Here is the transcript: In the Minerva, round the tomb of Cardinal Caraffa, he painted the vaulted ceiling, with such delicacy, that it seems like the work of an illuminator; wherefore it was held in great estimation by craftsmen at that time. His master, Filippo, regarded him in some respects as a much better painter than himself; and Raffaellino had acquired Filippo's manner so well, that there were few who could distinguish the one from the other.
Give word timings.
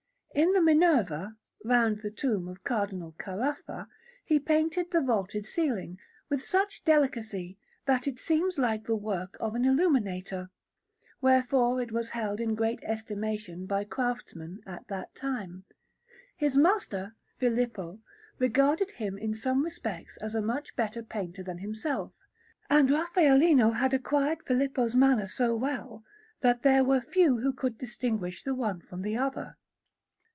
In 0.33 0.53
the 0.53 0.61
Minerva, 0.61 1.35
round 1.65 1.97
the 1.99 2.09
tomb 2.09 2.47
of 2.47 2.63
Cardinal 2.63 3.13
Caraffa, 3.19 3.89
he 4.23 4.39
painted 4.39 4.89
the 4.89 5.01
vaulted 5.01 5.45
ceiling, 5.45 5.99
with 6.29 6.41
such 6.41 6.85
delicacy, 6.85 7.57
that 7.85 8.07
it 8.07 8.17
seems 8.17 8.57
like 8.57 8.85
the 8.85 8.95
work 8.95 9.35
of 9.41 9.55
an 9.55 9.65
illuminator; 9.65 10.49
wherefore 11.19 11.81
it 11.81 11.91
was 11.91 12.11
held 12.11 12.39
in 12.39 12.55
great 12.55 12.79
estimation 12.83 13.65
by 13.65 13.83
craftsmen 13.83 14.61
at 14.65 14.87
that 14.87 15.13
time. 15.15 15.65
His 16.37 16.55
master, 16.55 17.13
Filippo, 17.37 17.99
regarded 18.39 18.91
him 18.91 19.17
in 19.17 19.33
some 19.33 19.65
respects 19.65 20.15
as 20.21 20.33
a 20.33 20.41
much 20.41 20.77
better 20.77 21.03
painter 21.03 21.43
than 21.43 21.57
himself; 21.57 22.13
and 22.69 22.89
Raffaellino 22.89 23.71
had 23.73 23.93
acquired 23.93 24.43
Filippo's 24.43 24.95
manner 24.95 25.27
so 25.27 25.57
well, 25.57 26.05
that 26.39 26.61
there 26.63 26.85
were 26.85 27.01
few 27.01 27.39
who 27.39 27.51
could 27.51 27.77
distinguish 27.77 28.43
the 28.45 28.55
one 28.55 28.79
from 28.79 29.01
the 29.01 29.17
other. 29.17 29.57